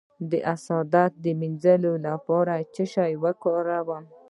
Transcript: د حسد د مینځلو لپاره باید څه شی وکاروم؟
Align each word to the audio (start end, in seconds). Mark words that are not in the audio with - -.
د 0.29 0.31
حسد 0.49 0.93
د 1.23 1.25
مینځلو 1.39 1.93
لپاره 2.07 2.53
باید 2.55 2.71
څه 2.75 2.83
شی 2.93 3.11
وکاروم؟ 3.23 4.03